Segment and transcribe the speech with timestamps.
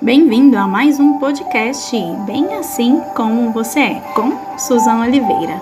[0.00, 1.90] Bem-vindo a mais um podcast
[2.24, 5.60] Bem Assim Como Você É, com Suzana Oliveira.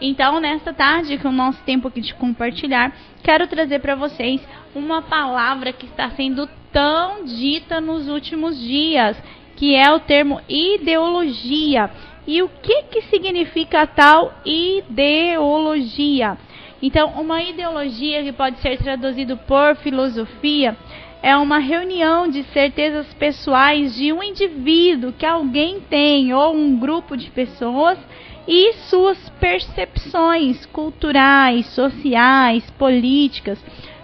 [0.00, 2.92] Então, nesta tarde, com o nosso tempo aqui de compartilhar,
[3.22, 4.40] quero trazer para vocês
[4.74, 9.16] uma palavra que está sendo tão dita nos últimos dias,
[9.54, 11.88] que é o termo ideologia.
[12.26, 16.36] E o que, que significa tal ideologia?
[16.82, 20.76] Então, uma ideologia que pode ser traduzido por filosofia
[21.22, 27.16] é uma reunião de certezas pessoais de um indivíduo que alguém tem ou um grupo
[27.16, 27.98] de pessoas
[28.46, 33.58] e suas percepções culturais, sociais, políticas.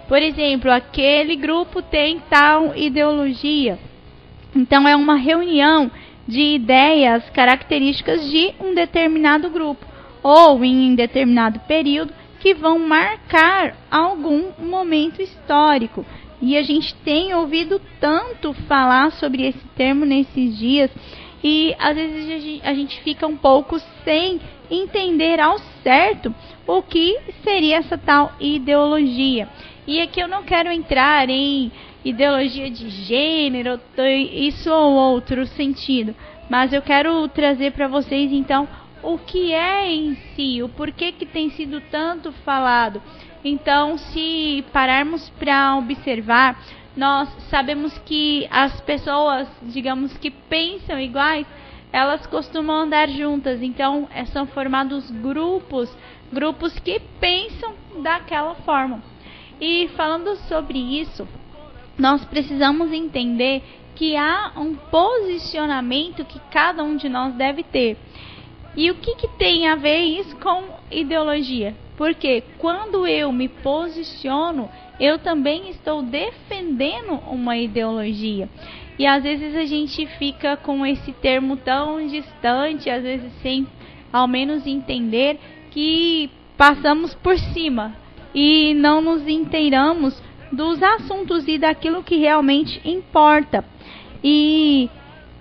[0.09, 3.79] Por exemplo, aquele grupo tem tal ideologia.
[4.55, 5.91] Então, é uma reunião
[6.27, 9.87] de ideias características de um determinado grupo
[10.23, 16.05] ou em determinado período que vão marcar algum momento histórico.
[16.43, 20.91] E a gente tem ouvido tanto falar sobre esse termo nesses dias
[21.43, 26.35] e às vezes a gente fica um pouco sem entender ao certo
[26.67, 29.49] o que seria essa tal ideologia.
[29.87, 31.71] E aqui eu não quero entrar em
[32.05, 33.81] ideologia de gênero,
[34.33, 36.15] isso ou outro sentido,
[36.51, 38.69] mas eu quero trazer para vocês então
[39.03, 43.01] o que é em si, o porquê que tem sido tanto falado.
[43.45, 46.63] Então, se pararmos para observar,
[46.97, 51.47] nós sabemos que as pessoas, digamos que pensam iguais,
[51.93, 53.63] elas costumam andar juntas.
[53.63, 55.95] Então, é, são formados grupos,
[56.33, 59.03] grupos que pensam daquela forma.
[59.61, 61.27] E falando sobre isso,
[61.99, 63.63] nós precisamos entender
[63.95, 67.97] que há um posicionamento que cada um de nós deve ter.
[68.75, 71.75] E o que, que tem a ver isso com ideologia?
[71.97, 78.49] Porque quando eu me posiciono, eu também estou defendendo uma ideologia.
[78.99, 83.67] E às vezes a gente fica com esse termo tão distante, às vezes sem
[84.13, 85.39] ao menos entender
[85.71, 87.97] que passamos por cima
[88.35, 93.65] e não nos inteiramos dos assuntos e daquilo que realmente importa.
[94.23, 94.89] E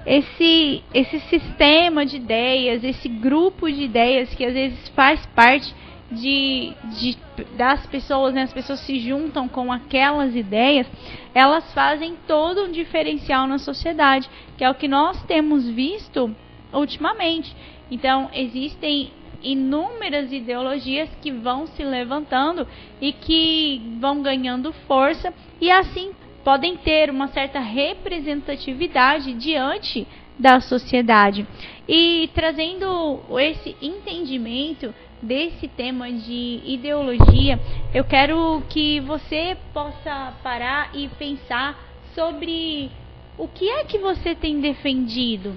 [0.06, 5.74] esse, esse sistema de ideias, esse grupo de ideias que às vezes faz parte
[6.12, 7.18] de, de,
[7.56, 8.44] das pessoas, né?
[8.44, 10.88] as pessoas se juntam com aquelas ideias,
[11.34, 16.36] elas fazem todo um diferencial na sociedade, que é o que nós temos visto
[16.74, 17.56] ultimamente.
[17.90, 19.12] Então, existem
[19.42, 22.68] inúmeras ideologias que vão se levantando
[23.00, 26.12] e que vão ganhando força e assim
[26.44, 30.08] podem ter uma certa representatividade diante
[30.42, 31.46] da sociedade.
[31.88, 37.60] E trazendo esse entendimento desse tema de ideologia,
[37.94, 41.78] eu quero que você possa parar e pensar
[42.16, 42.90] sobre
[43.38, 45.56] o que é que você tem defendido.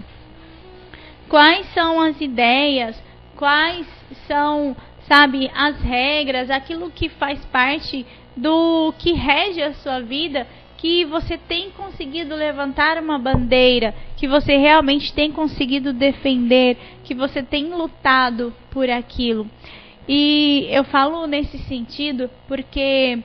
[1.29, 3.03] Quais são as ideias,
[3.37, 3.87] quais
[4.27, 4.77] são,
[5.09, 8.07] sabe, as regras, aquilo que faz parte
[8.37, 14.57] do que rege a sua vida que você tem conseguido levantar uma bandeira, que você
[14.57, 19.49] realmente tem conseguido defender, que você tem lutado por aquilo.
[20.09, 23.19] E eu falo nesse sentido porque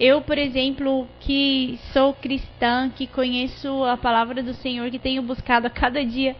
[0.00, 5.66] eu, por exemplo, que sou cristã, que conheço a palavra do Senhor, que tenho buscado
[5.66, 6.34] a cada dia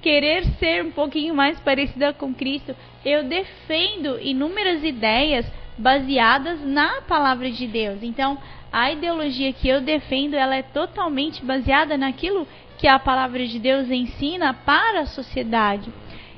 [0.00, 5.46] querer ser um pouquinho mais parecida com Cristo, eu defendo inúmeras ideias
[5.76, 8.02] baseadas na palavra de Deus.
[8.02, 8.38] Então,
[8.72, 12.46] a ideologia que eu defendo, ela é totalmente baseada naquilo
[12.78, 15.92] que a palavra de Deus ensina para a sociedade.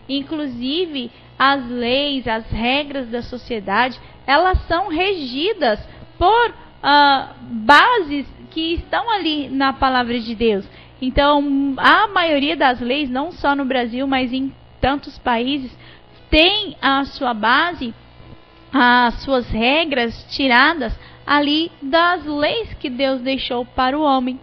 [0.08, 5.78] Inclusive, as leis, as regras da sociedade, elas são regidas
[6.18, 10.68] por uh, bases que estão ali na palavra de Deus.
[11.00, 15.76] Então, a maioria das leis, não só no Brasil, mas em tantos países,
[16.30, 17.92] tem a sua base,
[18.72, 24.40] as suas regras tiradas ali das leis que Deus deixou para o homem.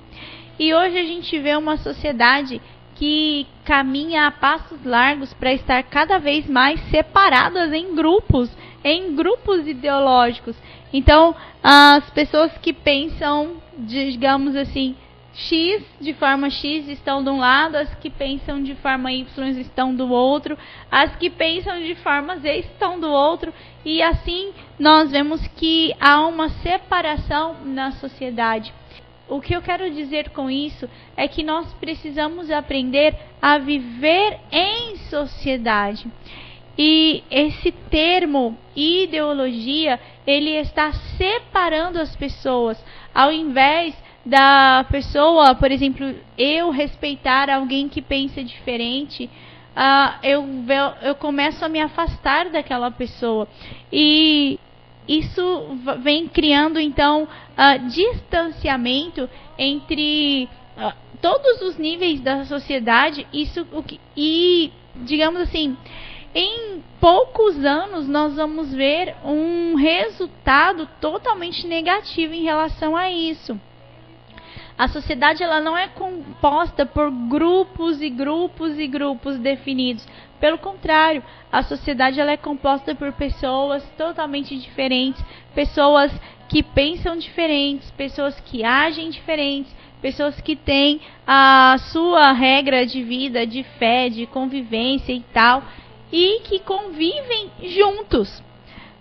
[0.60, 2.62] E hoje a gente vê uma sociedade
[2.96, 8.50] que caminha a passos largos para estar cada vez mais separadas em grupos,
[8.84, 10.56] em grupos ideológicos.
[10.92, 11.34] Então,
[11.64, 14.96] as pessoas que pensam, digamos assim,
[15.40, 19.26] X de forma X estão de um lado, as que pensam de forma Y
[19.58, 20.58] estão do outro,
[20.92, 23.54] as que pensam de forma Z estão do outro,
[23.86, 28.74] e assim nós vemos que há uma separação na sociedade.
[29.30, 34.98] O que eu quero dizer com isso é que nós precisamos aprender a viver em
[35.10, 36.06] sociedade.
[36.78, 42.84] E esse termo ideologia, ele está separando as pessoas,
[43.14, 43.96] ao invés
[44.26, 49.30] da pessoa, por exemplo, eu respeitar alguém que pensa diferente,
[49.76, 50.46] uh, eu,
[51.02, 53.48] eu começo a me afastar daquela pessoa.
[53.92, 54.60] E
[55.08, 63.26] isso vem criando, então, uh, distanciamento entre uh, todos os níveis da sociedade.
[63.34, 65.76] Isso, o que, e, digamos assim,
[66.36, 73.60] em poucos anos nós vamos ver um resultado totalmente negativo em relação a isso.
[74.80, 80.08] A sociedade ela não é composta por grupos e grupos e grupos definidos.
[80.40, 81.22] Pelo contrário,
[81.52, 85.22] a sociedade ela é composta por pessoas totalmente diferentes,
[85.54, 86.10] pessoas
[86.48, 93.46] que pensam diferentes, pessoas que agem diferentes, pessoas que têm a sua regra de vida,
[93.46, 95.62] de fé, de convivência e tal,
[96.10, 98.42] e que convivem juntos.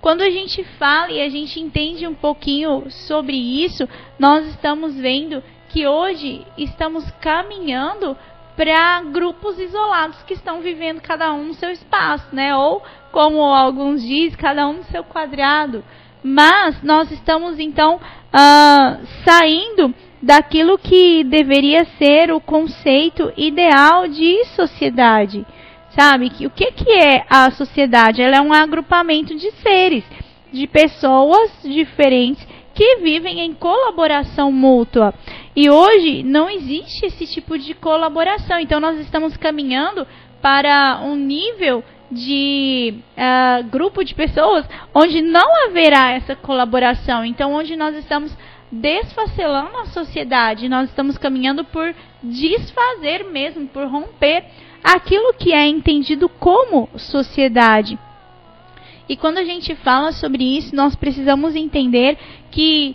[0.00, 3.88] Quando a gente fala e a gente entende um pouquinho sobre isso,
[4.18, 8.16] nós estamos vendo que hoje estamos caminhando
[8.56, 12.56] para grupos isolados que estão vivendo cada um no seu espaço, né?
[12.56, 12.82] Ou
[13.12, 15.84] como alguns dizem, cada um no seu quadrado.
[16.24, 25.46] Mas nós estamos então uh, saindo daquilo que deveria ser o conceito ideal de sociedade.
[25.90, 26.26] Sabe?
[26.44, 28.20] O que, que é a sociedade?
[28.20, 30.04] Ela é um agrupamento de seres,
[30.52, 35.12] de pessoas diferentes que vivem em colaboração mútua.
[35.54, 38.58] E hoje não existe esse tipo de colaboração.
[38.58, 40.06] Então nós estamos caminhando
[40.40, 44.64] para um nível de uh, grupo de pessoas
[44.94, 47.24] onde não haverá essa colaboração.
[47.24, 48.34] Então, onde nós estamos
[48.70, 54.44] desfacelando a sociedade, nós estamos caminhando por desfazer mesmo, por romper
[54.82, 57.98] aquilo que é entendido como sociedade.
[59.08, 62.18] E quando a gente fala sobre isso, nós precisamos entender
[62.50, 62.94] que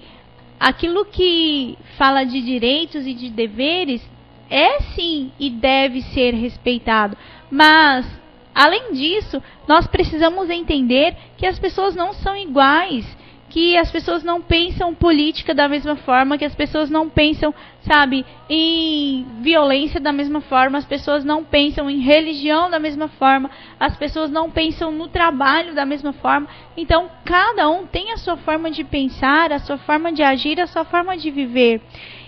[0.59, 4.01] aquilo que fala de direitos e de deveres
[4.49, 7.17] é sim e deve ser respeitado.
[7.49, 8.05] Mas,
[8.53, 13.05] além disso, nós precisamos entender que as pessoas não são iguais
[13.53, 18.25] que as pessoas não pensam política da mesma forma, que as pessoas não pensam, sabe,
[18.49, 23.95] em violência da mesma forma, as pessoas não pensam em religião da mesma forma, as
[23.95, 26.47] pessoas não pensam no trabalho da mesma forma.
[26.75, 30.65] Então, cada um tem a sua forma de pensar, a sua forma de agir, a
[30.65, 31.79] sua forma de viver.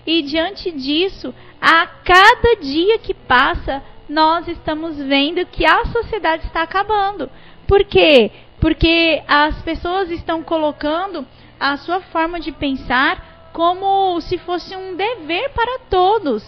[0.06, 6.62] E diante disso, a cada dia que passa, nós estamos vendo que a sociedade está
[6.62, 7.31] acabando.
[7.68, 8.30] Por quê?
[8.66, 11.24] Porque as pessoas estão colocando
[11.60, 16.44] a sua forma de pensar como se fosse um dever para todos.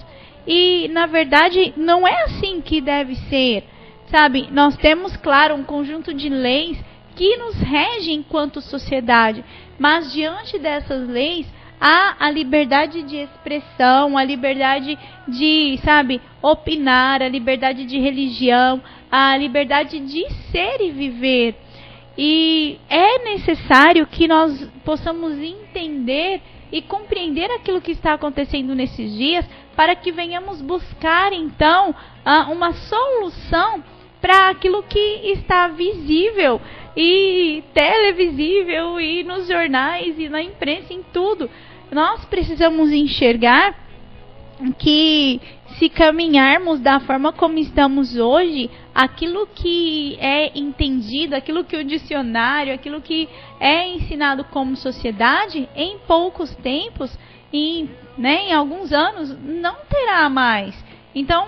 [0.47, 3.65] E na verdade não é assim que deve ser.
[4.07, 6.83] Sabe, nós temos, claro, um conjunto de leis
[7.15, 9.45] que nos regem enquanto sociedade,
[9.77, 11.45] mas diante dessas leis
[11.79, 14.97] há a liberdade de expressão, a liberdade
[15.27, 18.81] de, sabe, opinar, a liberdade de religião,
[19.11, 21.66] a liberdade de ser e viver.
[22.17, 26.41] E é necessário que nós possamos entender
[26.71, 31.93] e compreender aquilo que está acontecendo nesses dias para que venhamos buscar então
[32.51, 33.83] uma solução
[34.19, 34.99] para aquilo que
[35.31, 36.59] está visível
[36.95, 41.49] e televisível e nos jornais e na imprensa em tudo.
[41.91, 43.86] Nós precisamos enxergar
[44.77, 45.39] que
[45.77, 52.73] se caminharmos da forma como estamos hoje, aquilo que é entendido, aquilo que o dicionário,
[52.73, 57.17] aquilo que é ensinado como sociedade, em poucos tempos,
[57.53, 60.75] em, né, em alguns anos, não terá mais.
[61.13, 61.47] Então,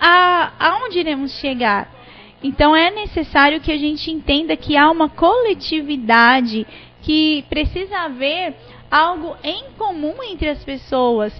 [0.00, 1.92] a, aonde iremos chegar?
[2.42, 6.66] Então, é necessário que a gente entenda que há uma coletividade,
[7.02, 8.54] que precisa haver
[8.90, 11.32] algo em comum entre as pessoas.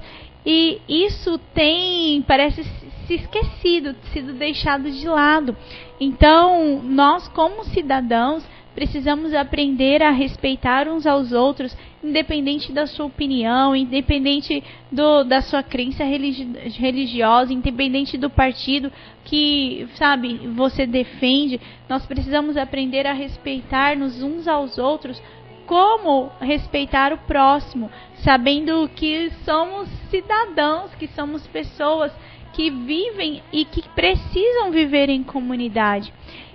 [0.44, 2.62] E isso tem, parece
[3.06, 5.56] se esquecido, sido deixado de lado.
[6.00, 13.74] Então, nós como cidadãos precisamos aprender a respeitar uns aos outros, independente da sua opinião,
[13.74, 16.44] independente do, da sua crença religi
[16.76, 18.92] religiosa, independente do partido
[19.24, 21.60] que, sabe, você defende.
[21.88, 25.22] Nós precisamos aprender a respeitar-nos uns aos outros
[25.66, 32.12] como respeitar o próximo, sabendo que somos cidadãos, que somos pessoas
[32.52, 36.12] que vivem e que precisam viver em comunidade.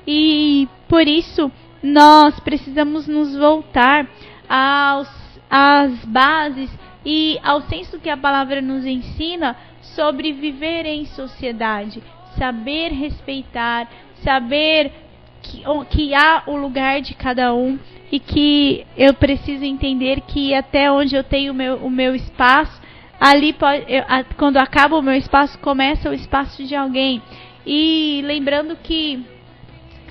[0.08, 1.51] E por isso
[1.84, 4.08] nós precisamos nos voltar
[4.48, 5.10] aos,
[5.50, 6.72] às bases
[7.06, 12.01] e ao senso que a palavra nos ensina sobre viver em sociedade,
[12.38, 13.89] saber respeitar,
[14.24, 14.92] saber
[15.41, 17.79] que, que há o lugar de cada um
[18.12, 22.81] e que eu preciso entender que até onde eu tenho o meu, o meu espaço,
[23.19, 27.22] ali pode, eu, a, quando acaba o meu espaço, começa o espaço de alguém.
[27.65, 29.24] E lembrando que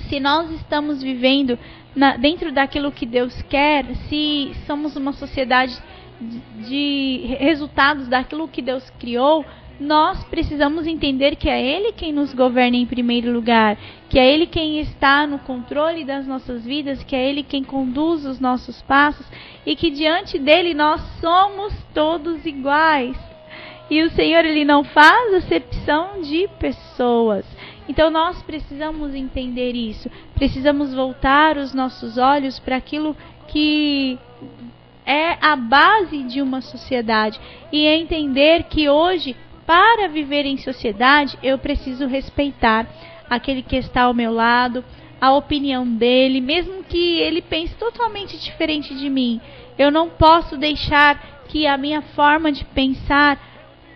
[0.08, 1.58] se nós estamos vivendo
[1.94, 5.76] na, dentro daquilo que Deus quer, se somos uma sociedade
[6.20, 9.44] de, de resultados daquilo que Deus criou,
[9.78, 14.46] nós precisamos entender que é Ele quem nos governa em primeiro lugar, que é Ele
[14.46, 19.26] quem está no controle das nossas vidas, que é Ele quem conduz os nossos passos
[19.64, 23.16] e que diante dele nós somos todos iguais.
[23.90, 27.46] E o Senhor ele não faz acepção de pessoas.
[27.88, 30.10] Então nós precisamos entender isso.
[30.34, 33.16] Precisamos voltar os nossos olhos para aquilo
[33.46, 34.18] que
[35.06, 37.40] é a base de uma sociedade
[37.72, 39.34] e entender que hoje
[39.68, 42.86] para viver em sociedade, eu preciso respeitar
[43.28, 44.82] aquele que está ao meu lado,
[45.20, 49.38] a opinião dele, mesmo que ele pense totalmente diferente de mim.
[49.78, 53.38] Eu não posso deixar que a minha forma de pensar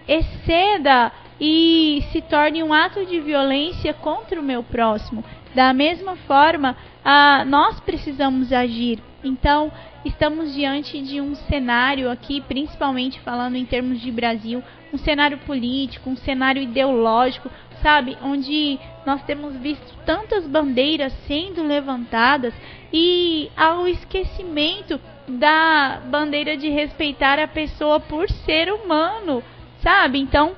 [0.06, 1.10] exceda
[1.40, 5.24] e se torne um ato de violência contra o meu próximo.
[5.54, 8.98] Da mesma forma, ah, nós precisamos agir.
[9.24, 9.72] Então,
[10.04, 16.10] estamos diante de um cenário aqui, principalmente falando em termos de Brasil, um cenário político,
[16.10, 17.50] um cenário ideológico,
[17.82, 18.16] sabe?
[18.22, 22.54] Onde nós temos visto tantas bandeiras sendo levantadas
[22.92, 29.42] e ao esquecimento da bandeira de respeitar a pessoa por ser humano,
[29.80, 30.18] sabe?
[30.18, 30.52] Então,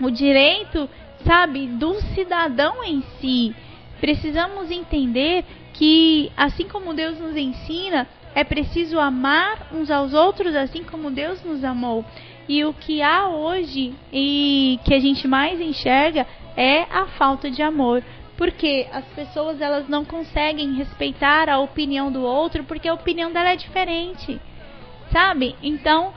[0.00, 0.88] o direito,
[1.24, 3.54] sabe, do cidadão em si.
[4.00, 10.82] Precisamos entender que, assim como Deus nos ensina, é preciso amar uns aos outros assim
[10.82, 12.04] como Deus nos amou.
[12.48, 17.62] E o que há hoje e que a gente mais enxerga é a falta de
[17.62, 18.02] amor.
[18.36, 23.50] Porque as pessoas elas não conseguem respeitar a opinião do outro porque a opinião dela
[23.50, 24.40] é diferente.
[25.10, 25.54] Sabe?
[25.62, 26.12] Então,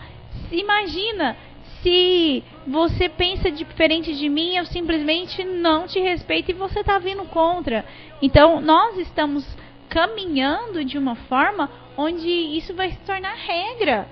[0.51, 1.37] imagina
[1.81, 7.23] se você pensa diferente de mim, eu simplesmente não te respeito e você está vindo
[7.25, 7.85] contra.
[8.21, 9.45] Então, nós estamos
[9.89, 14.07] caminhando de uma forma onde isso vai se tornar regra.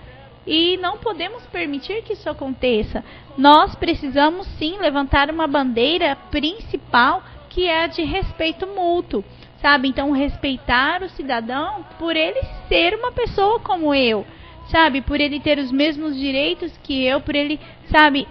[0.45, 3.03] E não podemos permitir que isso aconteça.
[3.37, 9.23] Nós precisamos sim levantar uma bandeira principal que é a de respeito mútuo,
[9.61, 9.87] sabe?
[9.87, 14.25] Então, respeitar o cidadão por ele ser uma pessoa como eu,
[14.67, 15.01] sabe?
[15.01, 17.59] Por ele ter os mesmos direitos que eu, por ele,
[17.89, 18.27] sabe?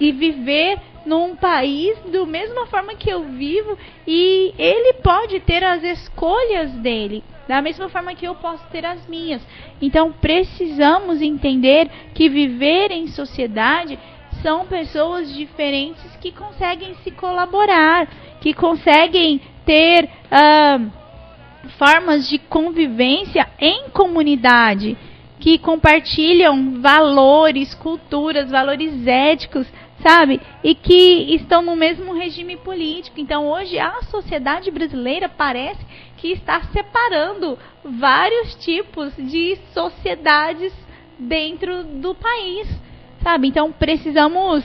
[0.00, 5.82] E viver num país do mesma forma que eu vivo e ele pode ter as
[5.84, 9.42] escolhas dele da mesma forma que eu posso ter as minhas.
[9.80, 13.98] Então precisamos entender que viver em sociedade
[14.42, 18.08] são pessoas diferentes que conseguem se colaborar,
[18.40, 20.90] que conseguem ter uh,
[21.78, 24.96] formas de convivência em comunidade,
[25.40, 29.66] que compartilham valores, culturas, valores éticos,
[30.02, 30.40] sabe?
[30.62, 33.18] E que estão no mesmo regime político.
[33.18, 35.84] Então hoje a sociedade brasileira parece
[36.24, 40.72] que está separando vários tipos de sociedades
[41.18, 42.66] dentro do país,
[43.22, 43.48] sabe?
[43.48, 44.64] Então precisamos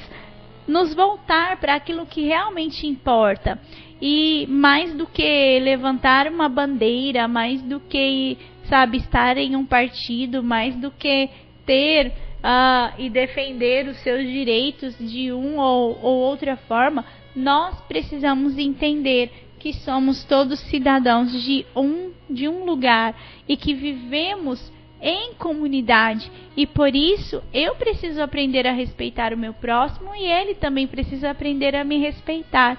[0.65, 3.59] nos voltar para aquilo que realmente importa.
[4.01, 8.37] E mais do que levantar uma bandeira, mais do que,
[8.69, 11.29] sabe, estar em um partido, mais do que
[11.65, 17.03] ter uh, e defender os seus direitos de um ou, ou outra forma,
[17.35, 23.15] nós precisamos entender que somos todos cidadãos de um, de um lugar
[23.47, 29.53] e que vivemos em comunidade e por isso eu preciso aprender a respeitar o meu
[29.53, 32.77] próximo e ele também precisa aprender a me respeitar.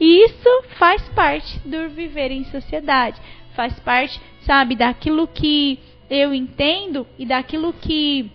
[0.00, 3.20] E isso faz parte do viver em sociedade,
[3.54, 8.30] faz parte, sabe, daquilo que eu entendo e daquilo que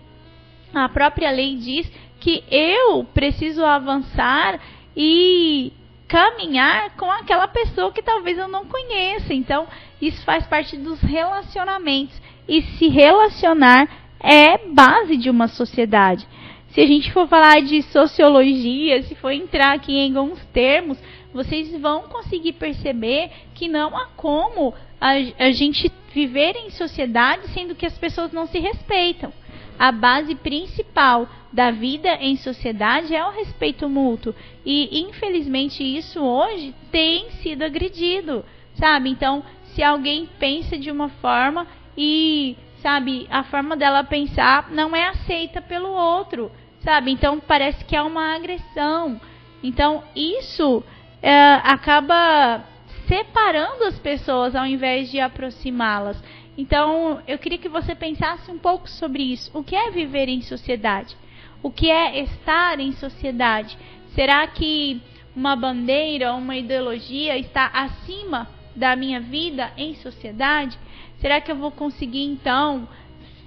[0.74, 4.60] a própria lei diz que eu preciso avançar
[4.96, 5.72] e
[6.14, 9.34] caminhar com aquela pessoa que talvez eu não conheça.
[9.34, 9.66] Então,
[10.00, 12.22] isso faz parte dos relacionamentos.
[12.48, 13.90] E se relacionar
[14.20, 16.28] é base de uma sociedade.
[16.70, 21.00] Se a gente for falar de sociologia, se for entrar aqui em alguns termos,
[21.34, 27.74] vocês vão conseguir perceber que não há como a, a gente viver em sociedade sendo
[27.74, 29.34] que as pessoas não se respeitam
[29.78, 34.34] a base principal da vida em sociedade é o respeito mútuo.
[34.66, 38.44] E infelizmente isso hoje tem sido agredido,
[38.76, 39.10] sabe?
[39.10, 45.08] Então, se alguém pensa de uma forma e, sabe, a forma dela pensar não é
[45.10, 46.52] aceita pelo outro,
[46.82, 47.12] sabe?
[47.12, 49.20] Então parece que é uma agressão.
[49.64, 50.84] Então, isso
[51.22, 52.64] é, acaba
[53.08, 56.22] separando as pessoas ao invés de aproximá-las.
[56.58, 59.50] Então, eu queria que você pensasse um pouco sobre isso.
[59.54, 61.16] O que é viver em sociedade?
[61.64, 63.78] o que é estar em sociedade.
[64.14, 65.02] Será que
[65.34, 70.78] uma bandeira, uma ideologia está acima da minha vida em sociedade?
[71.20, 72.88] Será que eu vou conseguir então,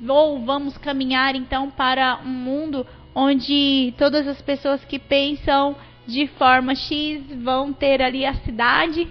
[0.08, 6.74] ou vamos caminhar então para um mundo onde todas as pessoas que pensam de forma
[6.74, 9.06] X vão ter ali a cidade,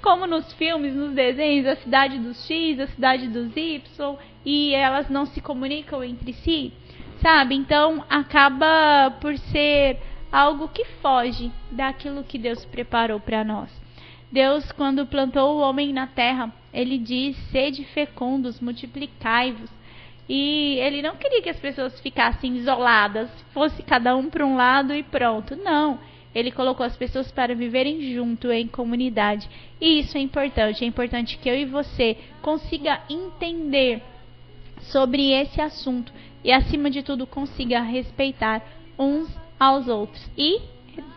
[0.00, 5.08] como nos filmes, nos desenhos, a cidade dos X, a cidade dos Y, e elas
[5.08, 6.72] não se comunicam entre si,
[7.20, 7.54] sabe?
[7.54, 9.98] Então acaba por ser
[10.30, 13.70] algo que foge daquilo que Deus preparou para nós.
[14.32, 19.70] Deus, quando plantou o homem na terra, ele diz: sede fecundos, multiplicai-vos.
[20.26, 24.94] E ele não queria que as pessoas ficassem isoladas, fosse cada um para um lado
[24.94, 25.54] e pronto.
[25.56, 25.98] Não.
[26.34, 29.48] Ele colocou as pessoas para viverem junto em comunidade.
[29.80, 30.84] E isso é importante.
[30.84, 34.02] É importante que eu e você consiga entender
[34.80, 36.12] sobre esse assunto
[36.44, 38.62] e acima de tudo consiga respeitar
[38.98, 40.60] uns aos outros e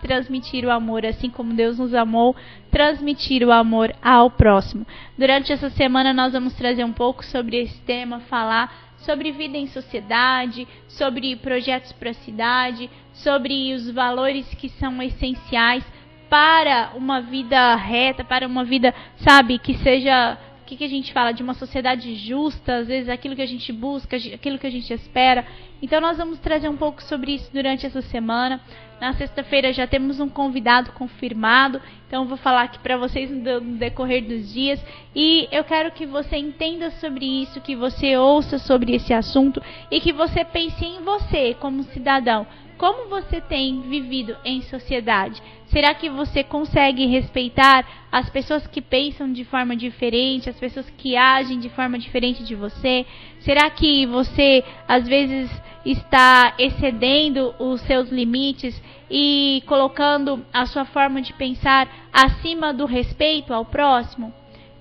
[0.01, 2.35] transmitir o amor, assim como Deus nos amou,
[2.71, 4.85] transmitir o amor ao próximo.
[5.17, 9.67] Durante essa semana nós vamos trazer um pouco sobre esse tema, falar sobre vida em
[9.67, 15.83] sociedade, sobre projetos para a cidade, sobre os valores que são essenciais
[16.29, 21.13] para uma vida reta, para uma vida, sabe, que seja o que, que a gente
[21.13, 24.71] fala de uma sociedade justa, às vezes aquilo que a gente busca, aquilo que a
[24.71, 25.45] gente espera.
[25.79, 28.59] Então nós vamos trazer um pouco sobre isso durante essa semana.
[28.99, 34.25] Na sexta-feira já temos um convidado confirmado, então vou falar aqui para vocês no decorrer
[34.25, 34.83] dos dias
[35.15, 40.01] e eu quero que você entenda sobre isso, que você ouça sobre esse assunto e
[40.01, 42.47] que você pense em você como cidadão.
[42.75, 45.41] Como você tem vivido em sociedade?
[45.75, 51.17] Será que você consegue respeitar as pessoas que pensam de forma diferente, as pessoas que
[51.17, 53.05] agem de forma diferente de você?
[53.41, 55.51] Será que você às vezes
[55.85, 63.53] está excedendo os seus limites e colocando a sua forma de pensar acima do respeito
[63.53, 64.33] ao próximo?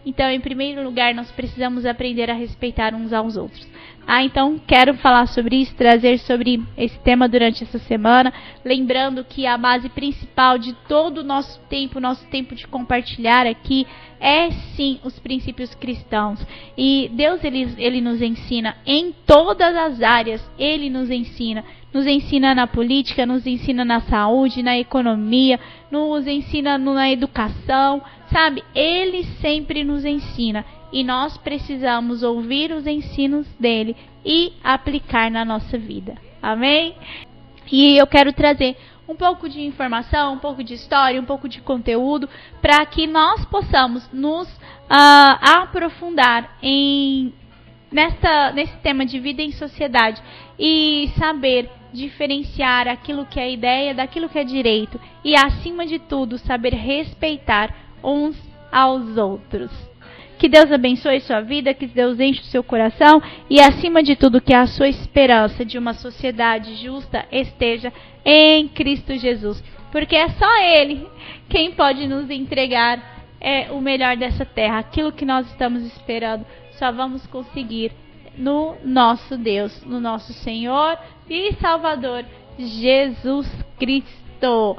[0.06, 3.66] Então, em primeiro lugar, nós precisamos aprender a respeitar uns aos outros.
[4.06, 9.46] Ah, então quero falar sobre isso, trazer sobre esse tema durante essa semana, lembrando que
[9.46, 13.86] a base principal de todo o nosso tempo, nosso tempo de compartilhar aqui,
[14.20, 16.38] é sim os princípios cristãos.
[16.76, 21.64] E Deus ele, ele nos ensina em todas as áreas, ele nos ensina.
[21.92, 28.64] Nos ensina na política, nos ensina na saúde, na economia, nos ensina na educação, sabe?
[28.74, 30.64] Ele sempre nos ensina
[30.94, 36.14] e nós precisamos ouvir os ensinos dele e aplicar na nossa vida.
[36.40, 36.94] Amém?
[37.70, 38.76] E eu quero trazer
[39.08, 42.28] um pouco de informação, um pouco de história, um pouco de conteúdo,
[42.62, 47.34] para que nós possamos nos uh, aprofundar em
[47.90, 50.22] nessa, nesse tema de vida em sociedade
[50.56, 56.38] e saber diferenciar aquilo que é ideia daquilo que é direito e, acima de tudo,
[56.38, 58.36] saber respeitar uns
[58.70, 59.72] aos outros.
[60.38, 64.40] Que Deus abençoe sua vida, que Deus enche o seu coração e, acima de tudo,
[64.40, 67.92] que a sua esperança de uma sociedade justa esteja
[68.24, 69.62] em Cristo Jesus.
[69.92, 71.06] Porque é só Ele
[71.48, 74.78] quem pode nos entregar é, o melhor dessa terra.
[74.78, 77.92] Aquilo que nós estamos esperando, só vamos conseguir
[78.36, 82.24] no nosso Deus, no nosso Senhor e Salvador
[82.58, 84.72] Jesus Cristo.